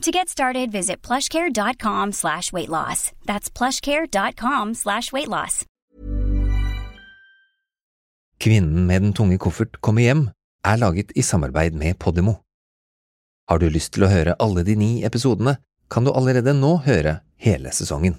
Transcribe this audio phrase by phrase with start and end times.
[0.00, 3.12] To get started, visit plushcare.com slash weight loss.
[3.26, 5.66] That's plushcare.com slash weight loss.
[8.40, 10.30] Kvinnen med den tunge koffert kommer hjem
[10.64, 12.38] er laget i samarbeid med Podimo.
[13.48, 15.58] Har du lyst til å høre alle de ni episodene,
[15.90, 18.16] kan du allerede nå høre hele sesongen.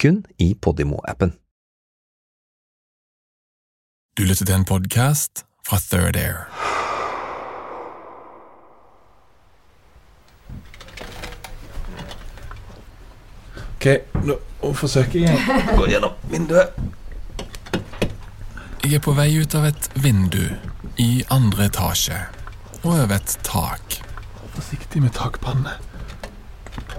[0.00, 1.36] Kun i Podimo-appen.
[4.16, 6.46] Du lytter til en podkast fra Third Air.
[13.82, 13.88] Ok,
[14.22, 14.36] nå
[14.78, 16.76] forsøker jeg å gå gjennom vinduet.
[18.82, 20.44] Jeg er på vei ut av et vindu
[21.02, 22.18] i andre etasje
[22.82, 23.96] og over et tak.
[24.54, 25.74] Forsiktig med takpanne.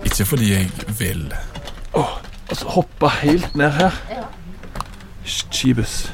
[0.03, 1.27] Ikke fordi jeg vil,
[1.95, 2.15] Åh,
[2.49, 3.95] og så hoppa helt ned her.
[5.23, 6.09] Skibus.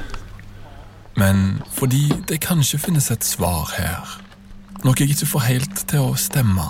[1.18, 4.20] men fordi det kanskje finnes et svar her.
[4.84, 6.68] Noe jeg ikke får helt til å stemme.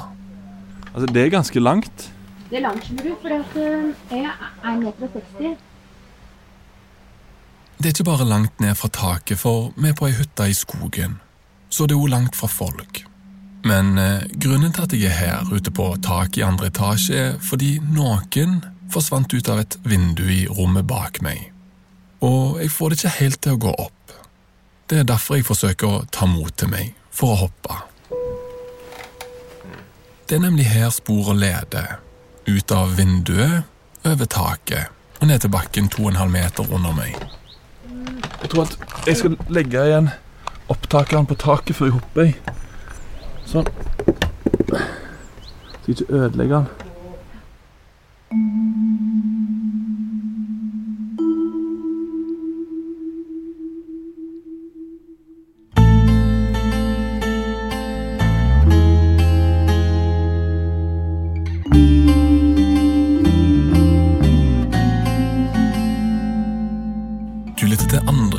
[0.95, 2.09] Altså, det er ganske langt.
[2.51, 4.33] Det er langt, skjønner du, for eh, jeg er
[4.67, 5.53] 1,60
[7.79, 10.57] Det er ikke bare langt ned fra taket, for vi er på ei hytte i
[10.57, 11.21] skogen.
[11.71, 13.05] Så det er jo langt fra folk.
[13.63, 17.39] Men eh, grunnen til at jeg er her ute på taket i andre etasje, er
[17.39, 18.59] fordi noen
[18.91, 21.53] forsvant ut av et vindu i rommet bak meg.
[22.27, 24.19] Og jeg får det ikke helt til å gå opp.
[24.91, 27.79] Det er derfor jeg forsøker å ta mot til meg, for å hoppe.
[30.27, 32.01] Det er nemlig her sporet leder.
[32.51, 33.63] Ut av vinduet,
[34.05, 34.89] over taket
[35.21, 37.15] og ned til bakken to og en halv meter under meg.
[38.41, 40.09] Jeg tror at jeg skal legge igjen
[40.73, 42.33] opptakeren på taket før jeg hopper.
[43.51, 43.69] Sånn.
[44.71, 46.91] Skal ikke ødelegge den.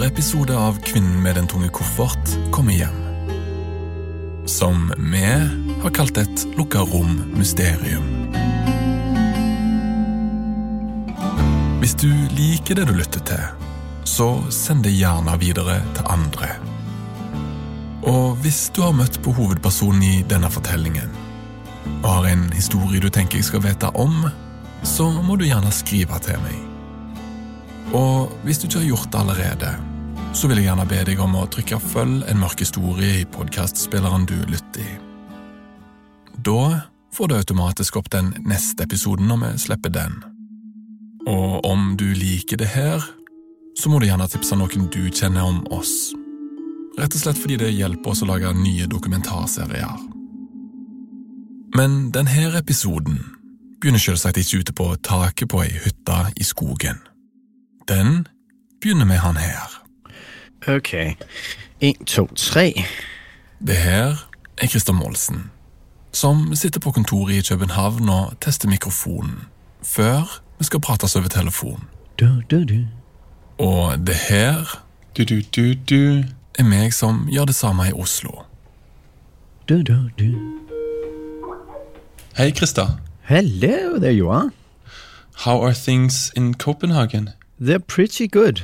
[0.01, 2.95] Andre episode av Kvinnen med den tunge koffert kommer hjem.
[4.50, 8.07] Som vi har kalt et lukka rom-mysterium.
[11.84, 13.44] Hvis du liker det du lytter til,
[14.09, 16.50] så send det gjerne videre til andre.
[18.01, 21.13] Og hvis du har møtt på hovedpersonen i denne fortellingen,
[22.01, 24.25] og har en historie du tenker jeg skal vite om,
[24.81, 26.57] så må du gjerne skrive til meg.
[27.94, 29.78] Og hvis du ikke har gjort det allerede,
[30.34, 34.25] så vil jeg gjerne be deg om å trykke 'følg en mørk historie' i podkastspilleren
[34.25, 34.92] du lytter i.
[36.40, 40.24] Da får du automatisk opp den neste episoden når vi slipper den.
[41.28, 43.03] Og om du liker det her,
[43.78, 46.14] så må du gjerne tipse noen du kjenner om oss.
[46.97, 50.00] Rett og slett fordi det hjelper oss å lage nye dokumentarserier.
[51.75, 53.20] Men denne episoden
[53.81, 57.00] begynner selvsagt ikke ute på taket på ei hytte i skogen.
[57.88, 58.28] Den
[58.81, 59.81] begynner med han her.
[60.67, 60.94] Ok.
[61.81, 62.73] En, to, tre.
[63.67, 64.27] Det her
[64.61, 65.51] er Christer Målsen,
[66.13, 69.41] som sitter på kontoret i København og tester mikrofonen,
[69.83, 71.83] før vi skal prates over telefon.
[72.19, 72.85] Du, du, du.
[73.57, 74.84] Og det her
[75.17, 76.23] Du, du, du, du.
[76.59, 78.31] er meg som gjør det samme i Oslo.
[79.69, 80.35] Du, du, du.
[82.37, 82.87] Hei, Christer.
[83.23, 84.52] Hello, there you are.
[85.46, 87.29] How are things in Copenhagen?
[87.61, 88.61] They're pretty good.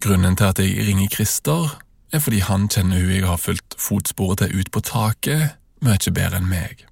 [0.00, 1.78] Grunnen til at jeg ringer Christer,
[2.12, 6.38] er fordi han kjenner hun jeg har fulgt fotsporet til ut på taket, mye bedre
[6.38, 6.84] enn meg.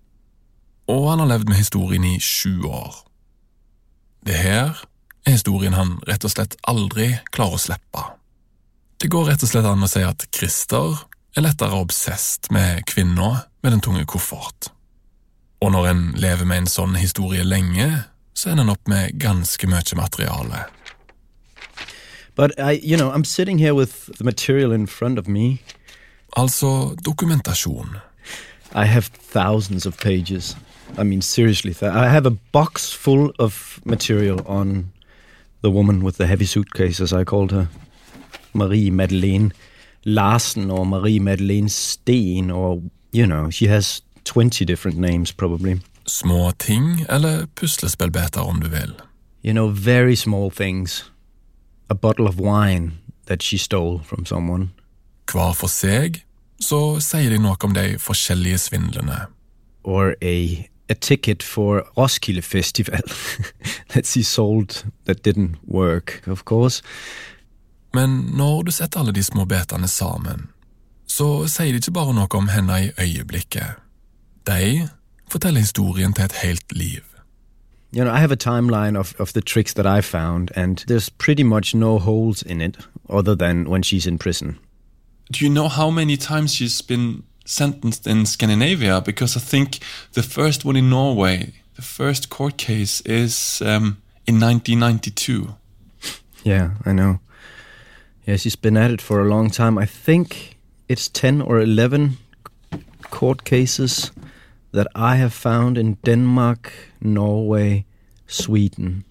[0.91, 3.03] Og han har levd med historien i sju år.
[4.27, 4.83] Det her
[5.27, 8.05] er historien han rett og slett aldri klarer å slippe.
[8.99, 10.99] Det går rett og slett an å si at Christer
[11.37, 14.71] er lettere obsesst med kvinna med den tunge koffert.
[15.63, 17.87] Og når en lever med en sånn historie lenge,
[18.37, 20.67] så ender en opp med ganske mye materiale.
[22.37, 25.59] But I, you know, I'm sitting here with the material in front of me.
[26.37, 28.01] Also dokumentasjon.
[28.75, 30.55] I have thousands of pages.
[30.99, 34.93] I mean, seriously, th- I have a box full of material on
[35.63, 37.69] the woman with the heavy suitcase, as I called her,
[38.53, 39.53] Marie Madeleine
[40.05, 42.83] Larsen or Marie Madeleine Steen, or
[43.13, 45.81] you know, she has twenty different names probably.
[46.07, 48.95] Små ting eller puslespillbiter om du vil.
[49.43, 51.11] You know, very small things.
[51.89, 52.93] A bottle of wine
[53.27, 54.71] that she stole from someone.
[55.27, 56.23] Hver for seg
[56.63, 59.27] så sier de noe om de forskjellige svindlene.
[59.87, 63.03] or a a ticket for Roskilde Festival
[63.89, 66.83] that she sold that didn't work, of course.
[67.95, 70.49] Men når du setter alle de små betene sammen,
[71.07, 73.83] så sier de ikke bare noe om henne i øyeblikket.
[74.47, 74.89] De
[75.31, 77.06] forteller historien til et helt liv.
[77.93, 81.09] You know, I have a timeline of, of the tricks that I found, and there's
[81.09, 82.77] pretty much no holes in it
[83.09, 84.59] other than when she's in prison.
[85.31, 89.01] Do you know how many times she's been sentenced in Scandinavia?
[89.01, 89.79] Because I think
[90.13, 95.55] the first one in Norway, the first court case, is um, in 1992.
[96.45, 97.21] Yeah, I know.
[98.27, 99.79] Yeah, she's been at it for a long time.
[99.79, 100.59] I think
[100.89, 102.19] it's 10 or 11
[103.11, 104.11] court cases
[104.77, 107.85] that I have found in Denmark, Norway,
[108.27, 109.05] Sweden.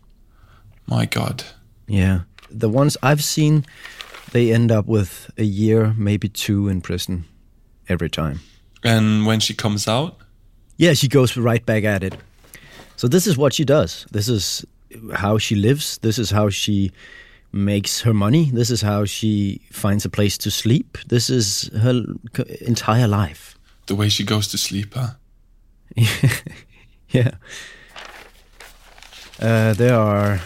[0.87, 1.43] My God.
[1.87, 2.19] Yeah.
[2.59, 3.63] The ones I've seen,
[4.31, 7.23] they end up with a year, maybe two in prison
[7.89, 8.39] every time.
[8.83, 10.13] And when she comes out,
[10.77, 12.13] Yeah, she goes right back at it.
[12.95, 14.05] So this is what she does.
[14.11, 14.65] This is
[15.13, 15.97] how she lives.
[15.99, 16.91] This is how she
[17.51, 18.51] makes her money.
[18.53, 20.97] This is how she finds a place to sleep.
[21.07, 22.03] This is her
[22.67, 23.55] entire life.
[23.87, 25.07] the way she goes to sleep, huh?
[27.15, 27.31] yeah.
[29.39, 30.39] Uh, there are,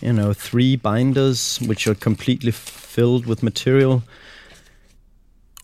[0.00, 4.02] you know, three binders which are completely filled with material.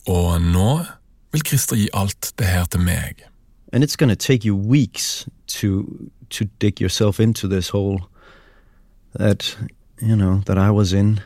[0.07, 0.85] Og nå
[1.33, 3.31] vil Christer gi alt det her til meg.
[3.73, 8.01] and it's going to take you weeks to to dig yourself into this hole
[9.15, 9.57] that
[10.01, 11.21] you know that I was in.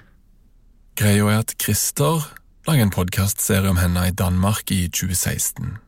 [0.97, 2.35] Greia er at Christer
[2.67, 5.84] lager en podkastserie om henne i Danmark i 2016.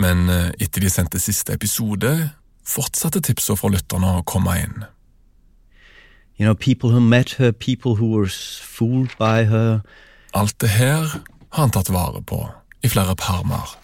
[0.00, 2.30] Men eh, etter de sendte siste episode,
[2.66, 4.84] fortsatte tipsa fra lytterne å komme inn.
[6.38, 9.80] You know, people who met her, people who were fooled by her,
[10.34, 12.42] Alt det her har han tatt vare på
[12.84, 13.76] i flere permer.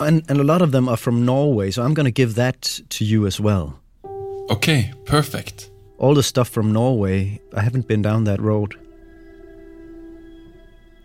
[0.00, 1.70] and and a lot of them are from Norway.
[1.70, 3.78] So I'm going to give that to you as well.
[4.50, 5.70] Okay, perfect.
[5.98, 8.74] All the stuff from Norway, I haven't been down that road.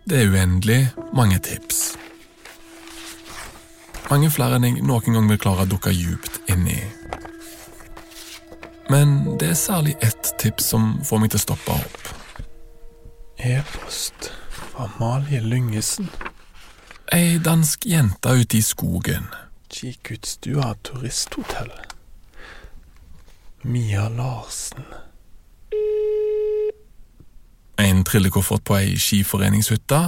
[0.08, 1.96] Det er uendelig mange tips.
[4.10, 6.80] Mange flere enn jeg noen gang vil klare å dukke djupt inn i.
[8.92, 12.10] Men det er særlig ett tips som får meg til å stoppe opp.
[13.42, 16.10] E-post fra Amalie Lyngesen.
[17.12, 19.30] Ei dansk jente ute i skogen.
[19.72, 21.72] Kikkutstua turisthotell.
[23.62, 24.84] Mia Larsen.
[27.78, 30.00] En trillekoffert på ei skiforeningshytte.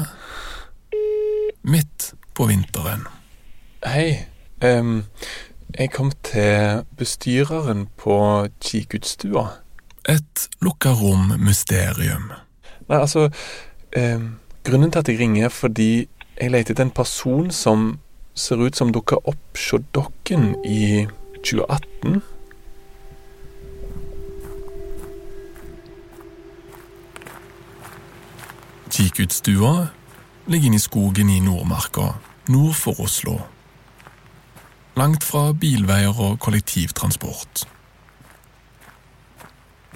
[1.63, 3.07] Midt på vinteren.
[3.85, 4.27] Hei.
[4.65, 5.05] Um,
[5.79, 9.49] jeg kom til bestyreren på Kikkutstua.
[10.09, 12.31] Et lukka rom-mysterium.
[12.89, 13.29] Nei, altså
[13.97, 16.09] um, Grunnen til at jeg ringer, er fordi
[16.41, 17.99] jeg leter etter en person som
[18.35, 21.07] ser ut som dukka opp hos dere i
[21.45, 22.23] 2018.
[28.91, 29.89] Kikkutstua
[30.47, 32.15] ligger inne i skogen i Nordmarka,
[32.49, 33.43] nord for Oslo.
[34.95, 37.65] Langt fra bilveier og kollektivtransport.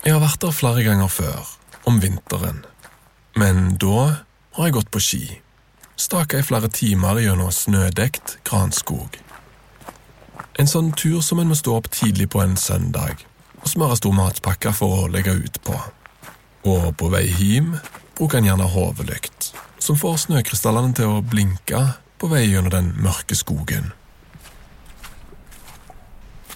[0.02, 1.52] Jeg har vært der flere ganger før,
[1.86, 2.64] om vinteren.
[3.38, 4.24] Men da
[4.56, 5.22] har jeg gått på ski.
[5.98, 9.20] Staka i flere timer gjennom snødekt granskog.
[10.58, 13.22] En sånn tur som en må stå opp tidlig på en søndag
[13.60, 15.78] og smøre stor matpakke for å legge ut på.
[16.66, 17.76] Og på vei hjem
[18.18, 21.84] bruker en gjerne hodelykt, som får snøkrystallene til å blinke
[22.18, 23.92] på vei gjennom den mørke skogen.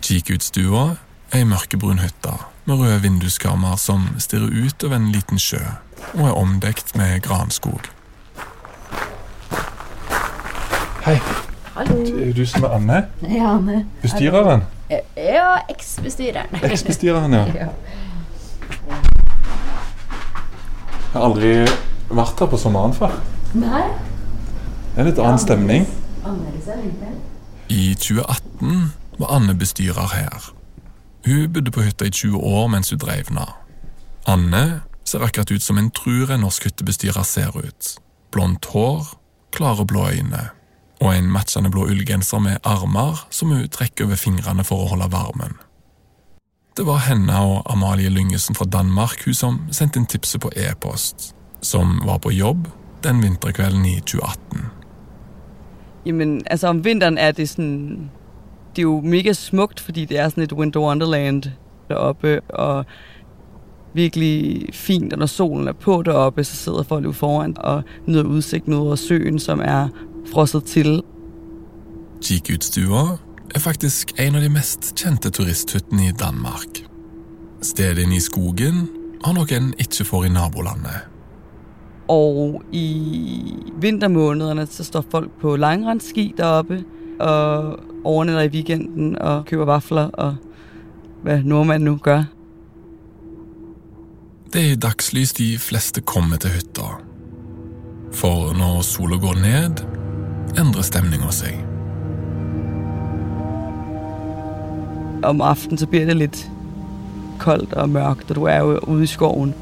[0.02, 0.96] Kikkutstua
[1.30, 2.32] er ei mørkebrun hytte
[2.66, 5.60] med røde vinduskarmer som stirrer ut over en liten sjø
[6.16, 7.86] og er omdekt med granskog.
[11.04, 11.14] Hei,
[11.76, 12.00] Hallo.
[12.02, 12.98] det er du som er Anne?
[13.22, 13.84] Ja, Anne.
[14.02, 14.64] Bestyreren?
[14.90, 16.58] Ja, eksbestyreren.
[16.66, 17.44] Eksbestyreren, ja.
[17.54, 17.68] Ja.
[21.12, 21.52] Jeg har aldri
[22.10, 23.14] vært her på sommeren før.
[23.54, 23.84] Nei.
[24.96, 25.86] Det er litt annen stemning.
[27.70, 30.52] I 2018 var Anne bestyrer her.
[31.26, 33.38] Hun bodde på hytta i 20 år mens hun drev den.
[34.26, 37.96] Anne ser akkurat ut som en tror en norsk hyttebestyrer ser ut.
[38.32, 39.06] Blondt hår,
[39.52, 40.48] klare blå øyne
[41.02, 45.10] og en matchende blå ullgenser med armer som hun trekker over fingrene for å holde
[45.10, 45.56] varmen.
[46.76, 51.34] Det var henne og Amalie Lyngesen fra Danmark hun som sendte inn tipset på e-post,
[51.60, 52.70] som var på jobb
[53.02, 54.62] den vinterkvelden i 2018.
[56.06, 58.10] Jamen, altså om vinteren er det sådan...
[58.76, 61.42] Det er jo mega smukt, fordi det er sådan et winter wonderland
[61.88, 62.84] deroppe, og
[63.94, 68.24] virkelig fint, og når solen er på deroppe, så sidder folk jo foran og nyder
[68.24, 69.88] udsigten ud over søen, som er
[70.32, 71.02] frosset til.
[72.22, 73.18] Kikkutstua
[73.54, 76.80] er faktisk en av de mest kjente turisthyttene i Danmark.
[77.62, 78.88] Stedet inne i skogen
[79.24, 81.08] har noen en ikke får i nabolandet.
[82.08, 82.86] Og i
[83.80, 86.84] vintermånederne, så står folk på langrensski deroppe,
[87.20, 90.36] og overnatter i weekenden og køber vafler, og
[91.22, 92.24] hvad nordmænd nu gør.
[94.52, 96.88] Det er dagslys de fleste kommer til hytta.
[98.12, 99.84] For når sola går ned,
[100.58, 101.56] endrer stemninga seg.
[105.22, 106.42] Om aftenen så blir det litt
[107.40, 109.54] koldt og mørkt, og du er jo ude i skoven.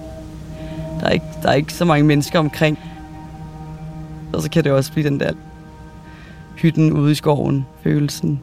[1.00, 2.78] Der er ikke, der er ikke så mange mennesker omkring.
[4.32, 5.32] Og så kan det også bli den der
[6.62, 8.38] hytten ude i skoven, følelsen.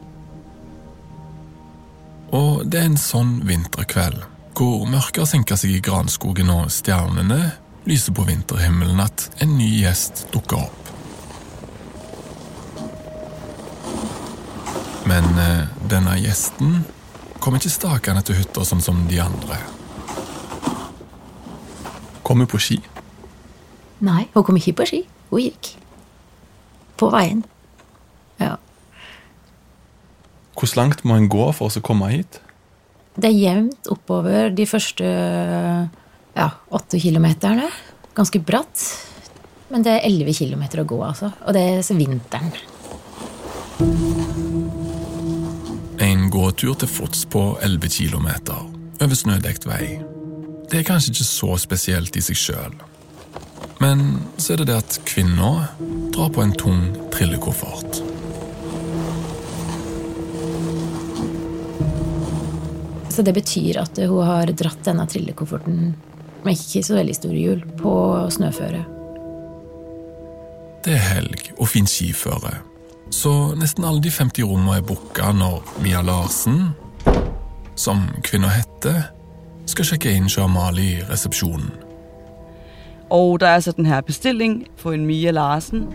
[2.34, 4.20] Og det er en sånn vinterkveld,
[4.58, 7.54] hvor mørket har senka seg i granskogen og stjernene
[7.88, 10.92] lyser på vinterhimmelen, at en ny gjest dukker opp.
[15.08, 16.82] Men eh, denne gjesten
[17.40, 19.56] kom ikke stakende til hytta sånn som de andre.
[22.26, 22.76] Kom hun på ski?
[24.04, 24.98] Nei, hun kom ikke på ski.
[25.30, 25.70] Hun gikk.
[27.00, 27.40] På veien.
[28.42, 28.58] Ja.
[30.58, 32.40] Hvor langt må en gå for å komme hit?
[33.18, 37.68] Det er jevnt oppover de første ja, åtte kilometerne.
[38.18, 38.82] Ganske bratt.
[39.70, 41.30] Men det er elleve kilometer å gå, altså.
[41.46, 42.50] Og det er vinteren.
[46.02, 48.28] En gåtur til fots på 11 km
[48.98, 49.98] over snødekt vei.
[50.68, 52.74] Det er kanskje ikke så spesielt i seg sjøl.
[53.78, 55.68] Men så er det det at kvinna
[56.14, 56.82] drar på en tung
[57.14, 58.02] trillekoffert.
[63.18, 65.78] Så det betyr at hun har dratt denne trillekofferten
[66.44, 67.92] med ikke så veldig store hjul på
[68.30, 68.84] snøføre.
[70.84, 72.52] Det er helg og fint skiføre,
[73.10, 76.60] så nesten alle de 50 rommene er booka når Mia Larsen,
[77.74, 79.08] som kvinna heter,
[79.66, 81.72] skal sjekke inn hos Amalie i resepsjonen.
[83.10, 85.88] Og der er så den her bestilling for en Mia Larsen.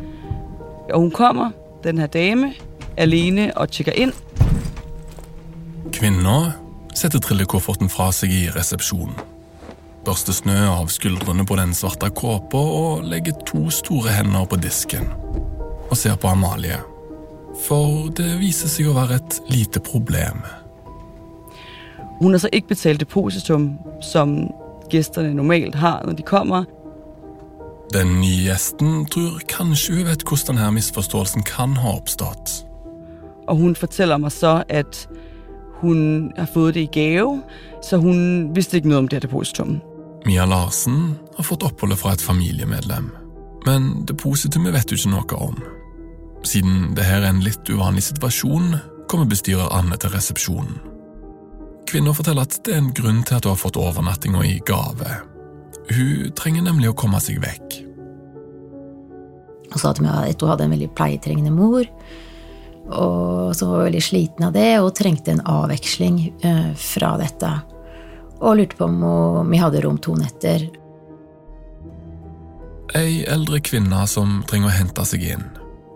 [0.92, 1.56] Og hun kommer,
[1.88, 2.52] den her dame,
[2.98, 4.12] alene og sjekker inn.
[5.96, 6.63] Kvinna
[6.98, 9.16] setter trillekofferten fra seg i resepsjonen.
[10.04, 15.08] Børster snø av skuldrene på den svarte kåpa og legger to store hender på disken.
[15.90, 16.82] Og ser på Amalie.
[17.64, 20.44] For det viser seg å være et lite problem.
[22.20, 24.36] Hun har så ikke betalt depositum, som
[24.92, 26.68] gjestene normalt har, når de kommer.
[27.94, 32.64] Den nye gjesten tror kanskje hun vet hvordan denne misforståelsen kan ha oppstått.
[33.48, 35.06] Og hun forteller meg så, at
[35.84, 37.42] hun har fått det i gave,
[37.84, 39.82] så hun visste ikke noe om det depositumet.
[39.82, 39.90] depositum.
[40.26, 43.12] Mia Larsen har fått oppholdet fra et familiemedlem,
[43.68, 45.60] men depositumet vet hun ikke noe om.
[46.48, 48.78] Siden det her er en litt uvanlig situasjon,
[49.12, 50.80] kommer bestyrer Anne til resepsjonen.
[51.88, 55.18] Kvinna forteller at det er en grunn til at hun har fått overnattinga i gave.
[55.92, 57.82] Hun trenger nemlig å komme seg vekk.
[59.74, 61.84] Hun sa til meg at hun hadde en veldig pleietrengende mor,
[62.92, 67.52] og så var jeg veldig sliten av det og trengte en avveksling eh, fra dette.
[68.44, 70.68] Og lurte på om vi hadde rom to netter.
[72.94, 75.46] Ei eldre kvinne som trenger å hente seg inn.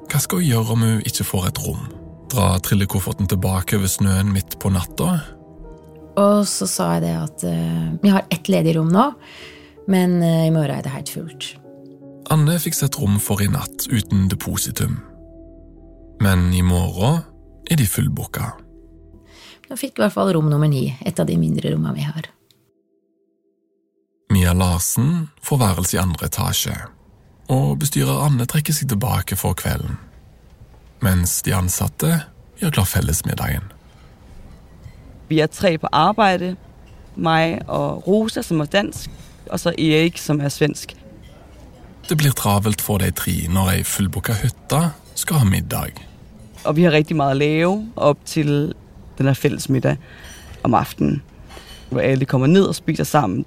[0.07, 1.83] Hva skal hun gjøre om hun ikke får et rom?
[2.31, 5.19] Dra trillekofferten tilbake over snøen midt på natta?
[6.17, 9.11] Og så sa jeg det at uh, vi har ett ledig rom nå,
[9.91, 11.51] men uh, i morgen er det helt fullt.
[12.33, 14.97] Anne fikk seg et rom for i natt uten depositum.
[16.23, 17.21] Men i morgen
[17.69, 18.51] er de fullbooka.
[19.67, 22.29] Nå fikk i hvert fall rom nummer ni, et av de mindre rommene vi har.
[24.31, 26.75] Mia Larsen får værelse i andre etasje,
[27.51, 29.99] og bestyrer Anne trekker seg tilbake for kvelden.
[31.03, 32.11] Mens de ansatte
[32.59, 33.67] gjør klar fellesmiddagen.
[35.27, 36.55] Vi er tre på arbeid,
[37.15, 39.11] meg og Rosa, som er dansk,
[39.51, 40.95] og så Erik, som er svensk.
[42.07, 44.79] Det blir travelt for de tre når ei fullbooka hytte
[45.19, 45.99] skal ha middag.
[46.67, 48.73] Og vi har rigtig meget at lave op til
[49.17, 49.97] den her fælles middag
[50.63, 51.21] om aftenen,
[51.89, 53.45] hvor alle kommer ned og spiser sammen.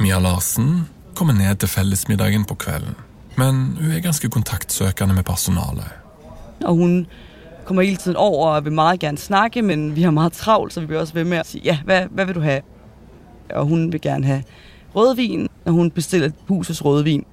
[0.00, 2.94] Mia Larsen kommer ned til fellesmiddagen på kvelden,
[3.36, 5.84] men hun er ganske kontaktsøkende med personalet.
[6.64, 7.06] Og hun
[7.64, 10.80] kommer hele tiden over og vil meget gerne snakke, men vi har meget travlt, så
[10.80, 12.60] vi bliver også ved med at sige, ja, hvad, hvad vil du have?
[13.50, 14.42] Og hun vil gerne have
[14.96, 17.24] rødvin, og hun bestiller husets rødvin,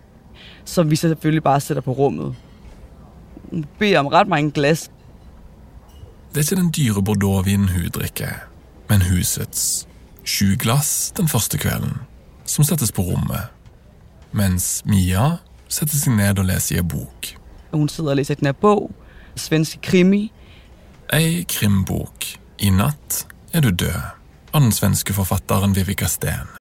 [0.65, 2.35] som vi selvfølgelig bare sætter på rummet.
[3.51, 3.65] Hun
[3.97, 4.89] om ret mange glas.
[6.31, 8.47] Det er ikke den dyre bordeauxvinen hun drikker,
[8.89, 9.87] men husets.
[10.23, 11.97] Sju glass den første kvelden,
[12.45, 13.49] som settes på rommet.
[14.31, 17.33] Mens Mia setter seg ned og leser i en bok.
[17.73, 18.91] Hun sitter og leser en bok.
[19.35, 20.31] svensk krimi.
[21.13, 22.25] Ei krimbok.
[22.59, 24.01] I natt er du død.
[24.53, 26.60] Av den svenske forfatteren Vivica Steen.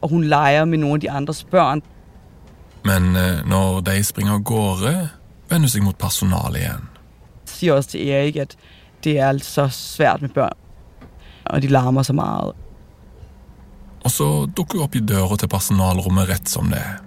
[0.00, 1.82] Og hun leker med noen av de andres børn.
[2.88, 4.94] Men eh, når de springer av gårde,
[5.50, 6.88] vender hun seg mot personalet igjen.
[7.50, 8.56] Siger også til Erik, at
[9.04, 10.56] det er så svært med børn.
[11.50, 12.56] Og de larmer så meget.
[14.04, 17.00] Og så dukker hun opp i døra til personalrommet rett som det er.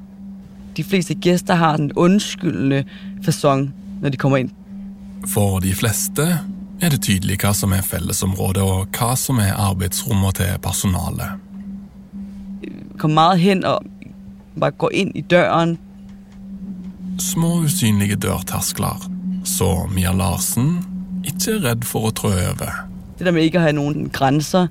[0.77, 2.83] De fleste gæster har en unnskyldende
[3.25, 3.69] fasong,
[4.01, 4.51] når de kommer inn.
[5.29, 6.25] For de fleste
[6.81, 11.42] er det tydelig hva som er fellesområdet, og hva som er arbeidsrommet til personalet.
[12.97, 13.81] Kommer meget hen og
[14.59, 15.77] bare går inn i døren.
[17.19, 19.09] Små, usynlige dørterskler,
[19.45, 20.79] så Mia Larsen
[21.23, 22.83] ikke er redd for å trå over.
[23.17, 24.69] Det der med ikke å ha noen grenser.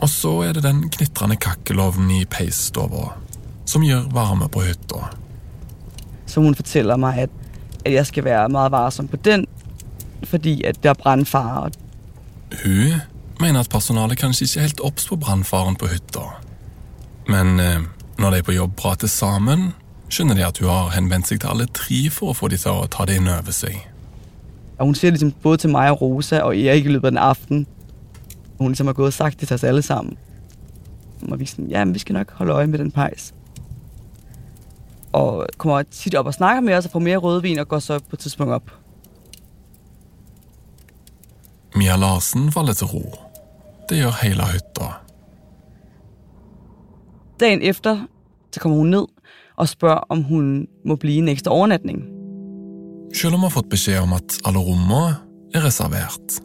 [0.00, 3.10] Og så er det den knitrende kakkelovnen i peisstua
[3.68, 5.10] som gjør varme på hytta.
[6.26, 7.36] Så hun forteller meg at,
[7.84, 9.46] at jeg skal være meget varsom på den,
[10.24, 11.70] fordi at det er brannfare.
[12.64, 13.00] Hun
[13.40, 16.26] mener at personalet kanskje ikke er helt obs på brannfaren på hytta.
[17.28, 17.80] Men eh,
[18.18, 19.72] når de på jobb prater sammen,
[20.10, 22.82] skjønner de at hun har henvendt seg til alle tre for å få de til
[22.82, 23.78] å ta det inn over seg.
[24.78, 27.22] Og hun sier liksom både til meg og Rosa og Erik i løpet av den
[27.22, 27.66] aften,
[28.58, 30.16] hun liksom har gået og sagt det til oss alle sammen.
[31.28, 33.34] Og vi sådan, ja, men vi skal nok holde øje med den pejs.
[35.12, 37.98] Og kommer tit op og snakker med os og får mere rødvin og går så
[37.98, 38.70] på et tidspunkt op.
[41.76, 43.29] Mia Larsen faller til ro.
[43.90, 44.92] Det gjør hele hytta.
[47.42, 48.04] Dagen efter,
[48.54, 49.08] så kommer hun ned
[49.60, 50.52] og spør om hun
[50.86, 52.04] må bli en ekstra overnatning.
[53.10, 55.18] Selv om hun har fått beskjed om at alle rommene
[55.56, 56.38] er reservert.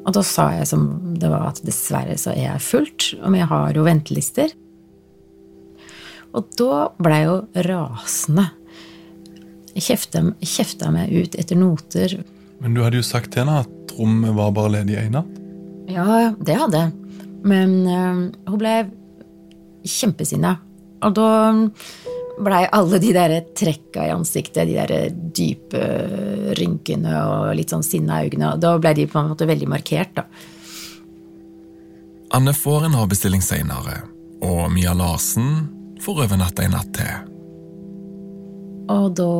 [0.00, 0.88] Og da sa jeg som
[1.20, 4.50] det var at dessverre så er jeg fullt, og vi har jo ventelister.
[6.34, 7.36] Og da ble jeg jo
[7.68, 8.48] rasende.
[9.76, 12.16] Jeg kjefta, kjefta meg ut etter noter.
[12.58, 15.39] Men du hadde jo sagt til henne at rommet var bare ledig i natt.
[15.90, 17.20] Ja, det hadde jeg.
[17.50, 18.74] Men uh, hun ble
[19.86, 20.56] kjempesinna.
[21.06, 21.28] Og da
[22.40, 25.82] blei alle de der trekka i ansiktet, de der dype
[26.56, 30.26] rynkene og litt sånn sinna øynene, da blei de på en måte veldig markert, da.
[32.36, 34.04] Anne får en avbestilling seinere,
[34.46, 35.66] og Mia Larsen
[36.00, 37.26] får overnatte en natt til.
[38.90, 39.32] Og da,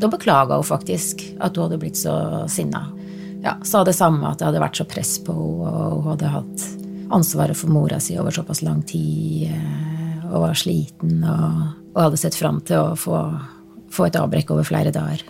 [0.00, 2.14] da beklaga hun faktisk at hun hadde blitt så
[2.52, 2.86] sinna.
[3.44, 6.32] Ja, sa det samme, at det hadde vært så press på henne, og hun hadde
[6.32, 6.66] hatt
[7.14, 9.52] ansvaret for mora si over såpass lang tid,
[10.30, 13.20] og var sliten, og, og hadde sett fram til å få,
[13.92, 15.20] få et avbrekk over flere dager.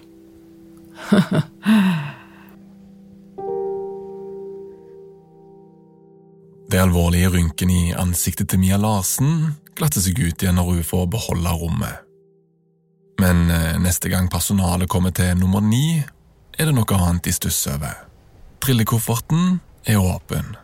[6.74, 11.04] Det alvorlige rynken i ansiktet til Mia Larsen glatter seg ut igjen når hun får
[11.12, 12.00] beholde rommet.
[13.22, 16.00] Men eh, neste gang personalet kommer til nummer ni,
[16.58, 17.96] er det noe annet de stusser over.
[18.64, 20.54] Trillekofferten er åpen,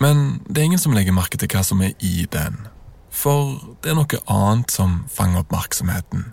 [0.00, 2.66] men det er ingen som legger merke til hva som er i den.
[3.10, 6.26] For det er noe annet som fanger oppmerksomheten.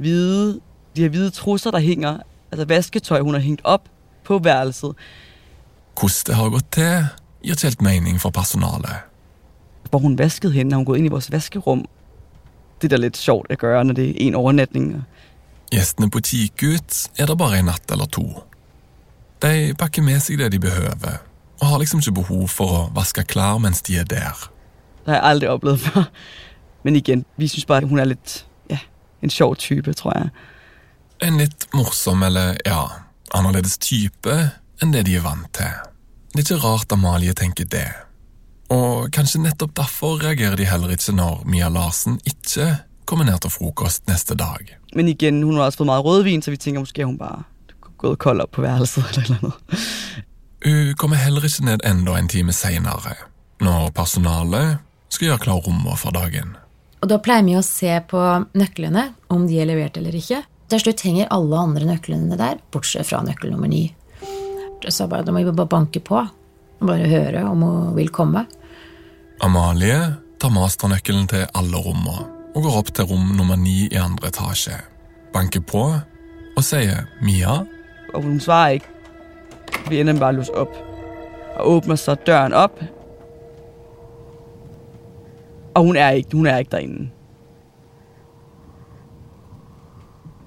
[0.00, 0.60] Hvide,
[0.96, 3.88] de her hvide trusser, der henger, altså vasketøy hun har hengt opp
[4.24, 4.96] på værelset,
[5.96, 7.04] Hvordan det har gått til,
[7.42, 8.96] gir ikke helt mening for personalet.
[9.90, 11.86] hvor hun vasket henne, har hun gått inn i vores vaskerum.
[12.80, 15.04] Det er da litt sjovt at gjøre når det er en overnatning.
[15.72, 18.26] Gjestene på Kikut er der bare en natt eller to.
[19.42, 21.18] De pakker med seg det de behøver,
[21.60, 24.46] og har liksom ikke behov for å vaske klær mens de er der.
[25.04, 26.06] Det har jeg aldri opplevd før.
[26.86, 28.78] Men igjen, vi synes bare, hun er litt ja,
[29.22, 30.30] en sjov type, tror jeg.
[31.26, 32.84] En litt morsom eller, ja,
[33.34, 34.34] annerledes type
[34.82, 35.72] enn det de er vant til.
[36.30, 37.88] Det er ikke rart Amalie tenker det.
[38.70, 42.68] Og kanskje nettopp derfor reagerer de heller ikke når Mia Larsen ikke
[43.06, 44.72] kommer ned til frokost neste dag.
[44.94, 47.44] Men igjen, hun har også fått meget rødvin, så vi tenker måske hun bare
[47.96, 49.86] gått kold opp på værelset eller andet.
[50.66, 53.14] Hun kommer heller ikke ned enda en time seinere,
[53.62, 56.56] når personalet skal gjøre klar rommet for dagen.
[57.04, 58.20] Og da pleier vi å se på
[58.58, 60.42] nøklene, om de er levert eller ikke.
[60.66, 63.86] Til slutt henger alle andre nøklene der, bortsett fra nøkkel nummer ni.
[64.88, 66.20] Så bare, da må vi bare banke på.
[66.82, 68.44] Bare høre om hun vil komme.
[69.44, 69.98] Amalie
[70.40, 74.78] tar masternøkkelen til alle rommene og går opp til rom nummer ni i andre etasje.
[75.32, 75.82] Banker på
[76.56, 77.66] og sier Mia,
[78.14, 78.88] Og hun svarer ikke.
[79.90, 80.76] Vi ender bare at opp op.
[81.60, 82.80] Og åpner så døren opp.
[85.74, 87.10] Og hun er ikke, hun er ikke derinde.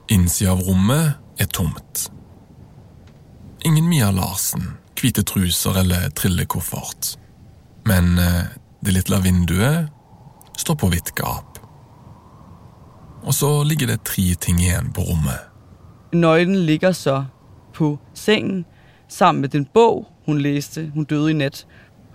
[0.10, 2.10] innsida av rommet er tomt.
[3.66, 4.66] Ingen Mia Larsen,
[5.00, 7.16] hvite truser eller trillekoffert.
[7.90, 8.50] Men eh,
[8.82, 9.90] det lille vinduet
[10.58, 11.49] står på vidt gap.
[13.24, 15.40] Og så ligger det tre ting igjen på rommet.
[16.14, 17.26] Nøglen ligger så
[17.74, 18.66] på sengen,
[19.08, 21.66] sammen med den bog, hun leste, hun døde i nat,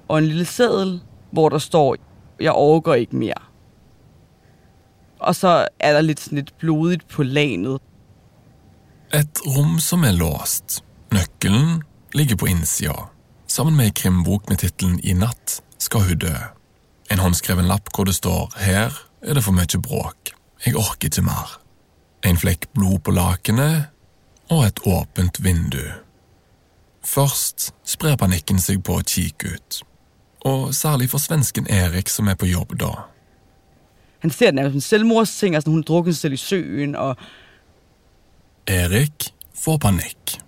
[0.08, 1.00] og en lille seddel,
[1.32, 1.96] hvor der står,
[2.40, 3.50] jeg overgår ikke mer'.
[5.20, 7.80] Og så er der litt sånn litt blodigt på lanet.
[9.12, 10.82] Et rom som er låst.
[11.14, 11.82] Nøkkelen
[12.14, 13.08] ligger på innsida,
[13.46, 16.34] sammen med ei krimbok med tittelen I natt skal hun dø.
[17.10, 20.34] En håndskreven lapp hvor det står Her er det for mye bråk.
[20.64, 21.58] Jeg orker ikke mer.
[22.24, 23.90] En flekk blod på lakenet
[24.52, 25.82] og et åpent vindu.
[27.04, 29.80] Først sprer panikken seg på å kikke ut,
[30.48, 32.92] og særlig for svensken Erik som er på jobb da.
[34.24, 36.96] Han ser den nærmest som en selvmordsting, altså hun har drukket sig selv i søen,
[36.96, 37.16] og
[38.72, 39.28] Erik
[39.60, 40.38] får panikk.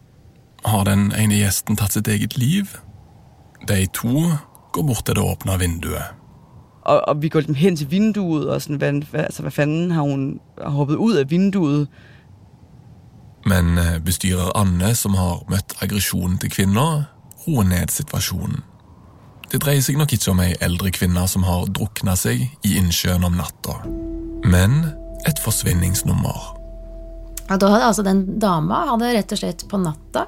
[0.65, 2.79] Har den ene gjesten tatt sitt eget liv?
[3.69, 4.31] De to
[4.73, 6.17] går bort til det åpne vinduet.
[6.87, 9.91] Og, og vi går liksom hen til vinduet, og sådan, hvad, hvad, altså, hvad fanden
[9.91, 11.89] har hun har hoppet ud af vinduet?
[13.47, 17.05] Men bestyrer Anne, som har møtt aggresjonen til kvinner,
[17.47, 18.65] roer ned situasjonen.
[19.53, 23.25] Det dreier seg nok ikke om ei eldre kvinne som har drukna seg i innsjøen
[23.27, 23.79] om natta,
[24.43, 24.81] men
[25.27, 26.53] et forsvinningsnummer.
[27.47, 30.27] Ja, da hadde altså den dama hadde rett og slett på natta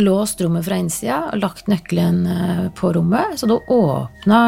[0.00, 4.40] låst rommet fra innsida og lagt nøkkelen eh, på rommet, så da åpna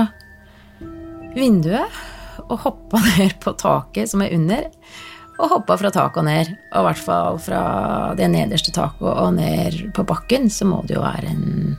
[1.37, 2.01] vinduet
[2.49, 4.69] og hoppa ned på taket som er under,
[5.39, 6.53] og hoppa fra taket og ned.
[6.73, 7.63] Og i hvert fall fra
[8.19, 11.79] det nederste taket og ned på bakken, så må det jo være en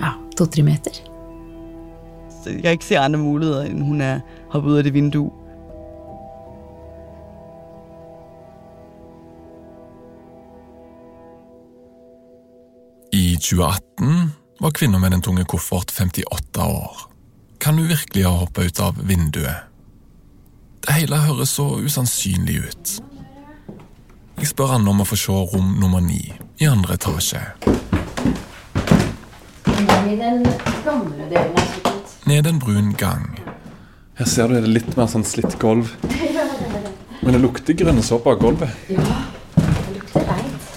[0.00, 1.00] ja, to-tre meter.
[2.42, 4.20] Så jeg kan ikke se andre muligheder, end hun er
[4.52, 5.30] hoppet ud af det vindue.
[13.14, 17.13] I 2018 var kvinner med den tunge koffert 58 år.
[17.64, 19.56] Kan hun virkelig ha hoppa ut av vinduet?
[20.86, 22.90] Det hele høres så usannsynlig ut.
[24.36, 26.26] Jeg spør han om å få se rom nummer ni
[26.60, 27.40] i andre etasje.
[32.28, 33.24] Ned en brun gang.
[34.20, 35.94] Her ser du det er litt mer sånn slitt gulv.
[37.22, 38.76] Men det lukter grønne såpe av gulvet.
[38.92, 39.22] Ja,
[39.56, 40.68] det lukter reint.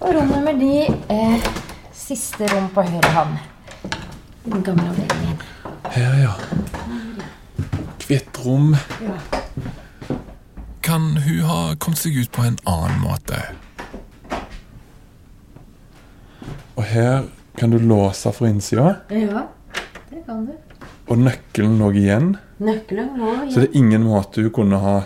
[0.00, 1.52] Og rom nummer ni, eh,
[1.92, 3.36] siste rom på høyre hånd.
[4.48, 5.21] Den gamle avdelingen.
[5.92, 6.34] Her, ja.
[8.06, 8.76] Hvitt rom.
[9.02, 9.16] Ja.
[10.80, 13.42] Kan hun ha kommet seg ut på en annen måte?
[16.80, 17.28] Og her
[17.60, 18.96] kan du låse fra innsida.
[19.12, 19.44] ja,
[20.08, 20.56] det kan du.
[21.12, 22.34] Og nøkkelen lå igjen.
[22.56, 23.52] Nøkkelen lå igjen.
[23.52, 24.98] Så det er ingen måte hun kunne ha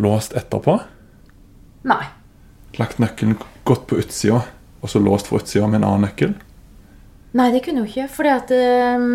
[0.00, 0.80] låst etterpå.
[1.84, 2.02] Nei.
[2.80, 3.36] Lagt nøkkelen
[3.68, 4.46] godt på utsida,
[4.80, 6.38] og så låst fra utsida med en annen nøkkel.
[7.36, 8.08] Nei, det kunne hun ikke.
[8.16, 9.10] Fordi at eh,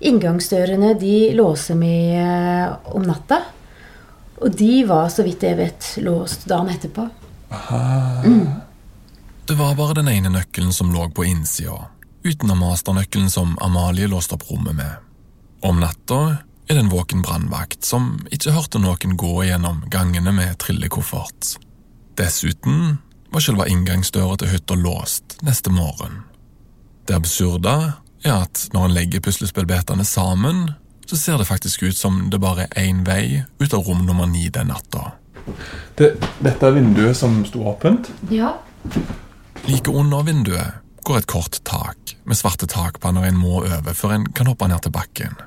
[0.00, 3.42] inngangsdørene de låser vi eh, om natta.
[4.40, 7.04] Og de var, så vidt jeg vet, låst dagen etterpå.
[9.46, 11.76] Det var bare den ene nøkkelen som lå på innsida,
[12.24, 14.92] utenom masternøkkelen som Amalie låste opp rommet med.
[15.66, 16.20] Om natta
[16.70, 21.56] er det en våken brannvakt som ikke hørte noen gå gjennom gangene med trillekoffert.
[22.16, 23.00] Dessuten
[23.34, 26.22] var selve inngangsdøra til hytta låst neste morgen.
[27.08, 27.74] Det absurde
[28.24, 30.70] er at når en legger puslespillbitene sammen,
[31.06, 34.28] så ser det faktisk ut som det bare er én vei ut av rom nummer
[34.30, 35.12] ni den natta.
[35.98, 38.12] Det, dette er vinduet som sto åpent.
[38.30, 38.54] Ja.
[39.66, 44.26] Like under vinduet går et kort tak med svarte takpanner en må over før en
[44.36, 45.38] kan hoppe ned til bakken.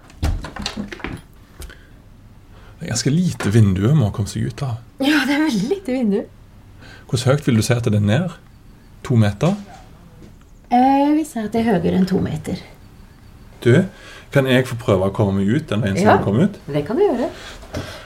[2.83, 4.81] Det er ganske lite vindu må komme seg ut av.
[4.99, 6.23] Ja, det er veldig lite vindu.
[7.07, 8.33] Hvor høyt vil du si at det er ned?
[9.07, 9.55] To meter?
[10.73, 12.57] Jeg vil si at det er høyere enn to meter.
[13.63, 13.85] Du,
[14.33, 16.17] kan jeg få prøve å komme meg ut den veien som Ja.
[16.23, 16.55] kom ut?
[16.67, 17.29] Det kan du gjøre.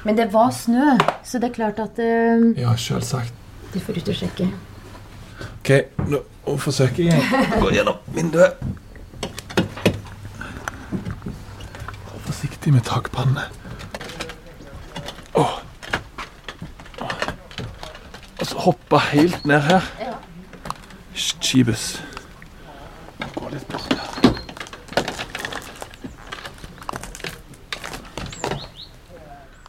[0.03, 3.33] Men det var snø, så det er klart at eh, Ja, selvsagt.
[3.73, 4.49] Du får ut og sjekke.
[5.59, 5.71] Ok,
[6.11, 6.19] nå
[6.57, 8.59] forsøker jeg å gå gjennom vinduet.
[12.07, 13.47] Vær Forsiktig med takpannene.
[15.35, 15.55] Åh.
[18.39, 19.87] Og så hoppe helt ned her.
[21.17, 21.97] Skibus.
[23.51, 23.93] Litt bort.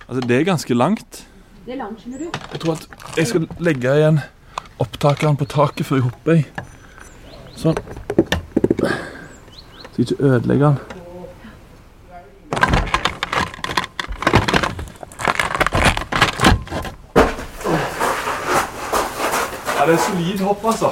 [0.08, 1.26] Altså, det er ganske langt.
[1.66, 2.38] Det er langt, skjønner du.
[2.52, 2.88] Jeg tror at
[3.18, 4.20] jeg skal legge igjen
[4.80, 6.44] opptakeren på taket før jeg hopper i.
[7.58, 7.76] Sånn.
[8.78, 10.78] Så jeg ikke ødelegger den.
[19.76, 20.90] Ja, det er solid hopp, altså.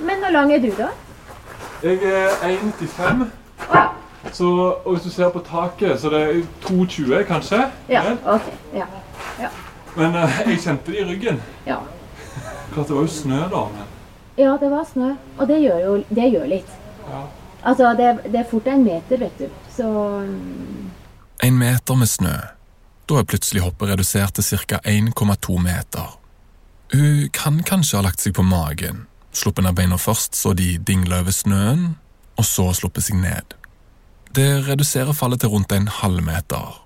[0.00, 0.90] Men hvor lang er du, da?
[1.82, 3.24] Jeg er 1,95.
[4.32, 4.48] Så,
[4.84, 7.58] og hvis du ser på taket, så det er 2,20 kanskje.
[7.88, 8.52] Ja, ok.
[8.74, 8.86] Ja.
[9.40, 9.48] Ja.
[9.96, 11.42] Men eh, jeg kjente det i ryggen.
[11.66, 11.80] Ja.
[12.72, 13.90] Klart det var jo snø da, men
[14.36, 16.70] ja, det var snø, og det gjør jo det gjør litt.
[17.08, 17.20] Ja.
[17.62, 19.48] Altså, det, det er fort en meter, vet du.
[19.76, 19.86] Så
[20.24, 20.90] mm,
[21.42, 22.34] En meter med snø.
[23.08, 24.78] Da er plutselig hoppet redusert til ca.
[24.88, 26.18] 1,2 meter.
[26.94, 31.22] Hun kan kanskje ha lagt seg på magen, sluppet ned beina først så de dingla
[31.22, 31.96] over snøen,
[32.36, 33.56] og så sluppet seg ned.
[34.32, 36.78] Det reduserer fallet til rundt en halvmeter.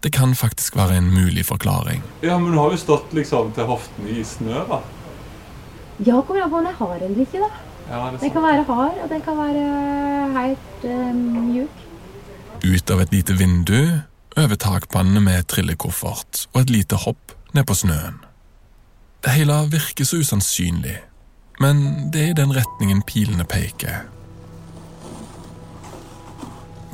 [0.00, 2.02] Det kan faktisk være en mulig forklaring.
[2.24, 4.78] Ja, men du har jo stått liksom til hoftene i snø, da.
[6.06, 7.50] ja, kommer an på om den er hard eller ikke, da.
[7.90, 9.64] Ja, Den kan være hard, og den kan være
[10.38, 11.84] helt eh, mjuk.
[12.64, 14.00] Ut av et lite vindu,
[14.38, 18.20] over takpannene med trillekoffert og et lite hopp ned på snøen.
[19.24, 20.96] Det hele virker så usannsynlig,
[21.60, 24.06] men det er i den retningen pilene peker.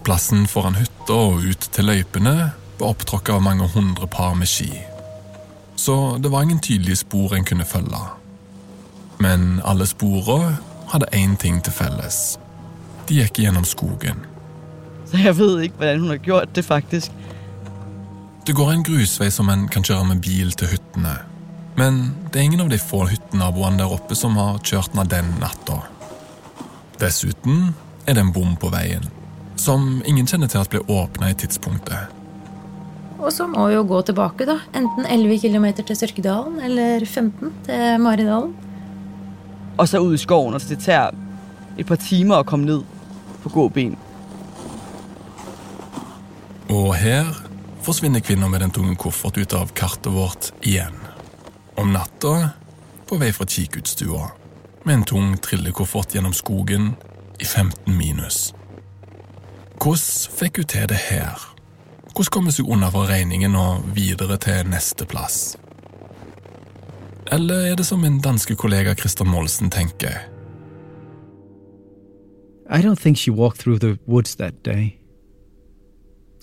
[0.06, 2.34] Plassen foran hytta og ut til løypene
[2.78, 4.70] var opptråkka av mange hundre par med ski.
[5.76, 8.02] Så det var ingen tydelige spor en kunne følge.
[9.18, 10.58] Men alle sporene
[10.92, 12.38] hadde én ting til felles.
[13.08, 14.22] De gikk gjennom skogen.
[15.06, 17.12] Så jeg ved ikke, hvordan hun har gjort det, faktisk.
[18.46, 21.14] Det går en grusvei som en kan kjøre med bil til hyttene.
[21.76, 22.00] Men
[22.32, 25.82] det er ingen av de få hyttenaboene der oppe som har kjørt ned den natta.
[27.00, 27.74] Dessuten
[28.08, 29.04] er det en bom på veien,
[29.60, 32.14] som ingen kjenner til at ble åpna i tidspunktet.
[33.20, 34.58] Og så må vi jo gå tilbake, da.
[34.76, 38.54] Enten 11 km til Sørkedalen eller 15 til Maridalen.
[39.76, 41.12] Og så ut i skoven, og det tar
[41.76, 42.84] et par timer å komme ned
[43.42, 43.96] på gåben.
[46.72, 47.28] Og her
[47.84, 51.05] forsvinner kvinner med den tunge koffert ut av kartet vårt igjen.
[51.76, 52.50] Om natta
[53.06, 54.30] på vei fra kikkutstua
[54.84, 56.94] med en tung trillekoffert gjennom skogen
[57.38, 58.54] i 15 minus.
[59.76, 61.36] Hvordan fikk hun til det her?
[62.14, 65.56] Hvordan kom hun seg unna fra regningen og videre til neste plass?
[67.32, 70.16] Eller er det som min danske kollega Christer Molsen tenker?
[72.70, 74.98] I don't think she walked through the woods that day.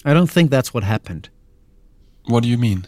[0.05, 1.29] I don't think that's what happened.
[2.29, 2.85] What do you mean?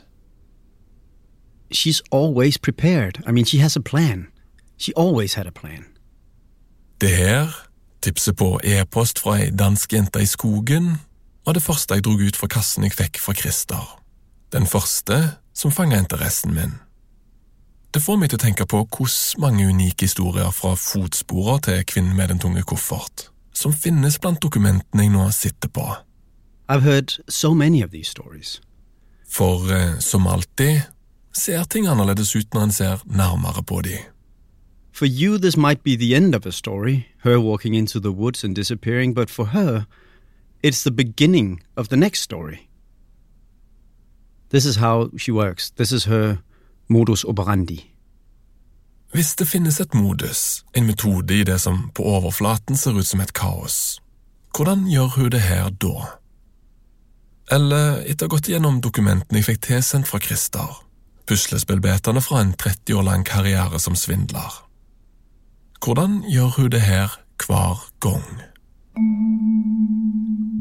[1.76, 3.20] She's always prepared.
[3.28, 4.28] I mean, she has a plan.
[4.78, 5.86] She always had a plan.
[7.02, 7.68] Det her,
[8.02, 10.98] tipset på e-post fra ei dansk jente i skogen,
[11.46, 14.00] var det første jeg drog ut fra kassen jeg fikk fra Christer.
[14.54, 16.80] Den første som fanga interessen min.
[17.94, 22.16] Det får meg til å tenke på hvordan mange unike historier fra fotsporer til kvinnen
[22.16, 25.86] med den tunge koffert, som finnes blant dokumentene jeg nå sitter på.
[26.68, 28.62] I've heard so many of these stories.
[29.30, 30.82] For eh, som alltid
[31.36, 33.98] ser ting annerledes ut når en ser nærmere på de.
[34.96, 38.44] For you, this might be the end of a story, her walking into the woods
[38.44, 39.84] and disappearing, but for her,
[40.64, 42.70] it's the beginning of the next story.
[44.50, 45.72] This is how she works.
[45.72, 46.38] This is her
[46.88, 47.92] modus operandi.
[49.12, 53.22] Hvis det finnes et modus, en metode i det som på overflaten ser ut som
[53.22, 54.00] et kaos,
[54.56, 56.08] hvordan gjør hun det her da?
[57.52, 60.85] Eller etter å ha gått gjennom dokumentene jeg fikk tilsendt fra Christer,
[61.28, 64.62] puslespillbetene fra en 30 år lang karriere som svindler.
[65.86, 68.42] Hvordan gjør hun det her hver gang?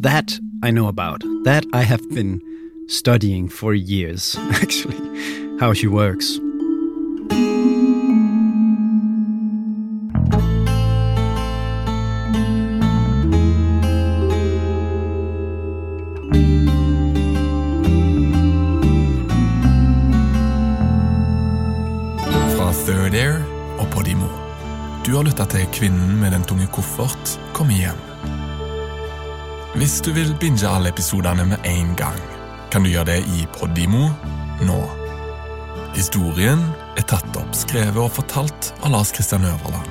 [0.02, 1.24] That I know about.
[1.44, 2.40] That I have been
[2.88, 5.00] studying for years, actually,
[5.60, 6.43] how she works.
[25.14, 27.98] Du har lytta til Kvinnen med den tunge koffert kommer hjem.
[29.78, 32.16] Hvis du vil binge alle episodene med en gang,
[32.72, 34.08] kan du gjøre det i Podimo
[34.66, 34.78] nå.
[35.94, 36.64] Historien
[36.98, 39.86] er tatt opp, skrevet og fortalt av Lars Kristian Øverland.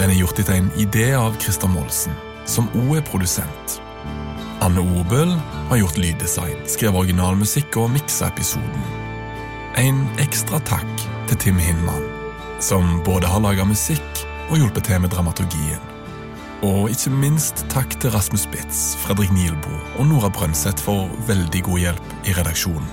[0.00, 3.78] Den er gjort etter en idé av Christer Molsen, som òg er produsent.
[4.58, 5.36] Anne Obel
[5.70, 8.90] har gjort lyddesign, skrevet originalmusikk og miksa episoden.
[9.78, 12.10] En ekstra takk til Tim Hinman,
[12.58, 15.80] som både har laga musikk og hjulpet til med dramaturgien.
[16.62, 21.78] Og ikke minst takk til Rasmus Spitz, Fredrik Nielbo og Nora Brønseth for veldig god
[21.86, 22.90] hjelp i redaksjonen.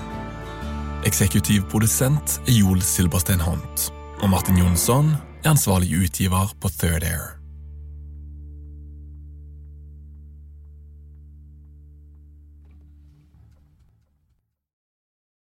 [1.06, 5.12] Eksekutiv produsent er Joel Silberstein Hont, og Martin Jonsson
[5.44, 7.39] er ansvarlig utgiver på Third Air.